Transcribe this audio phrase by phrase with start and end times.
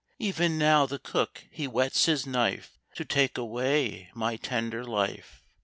[0.17, 5.43] Even now the cook he whets his knife To take away my tender life."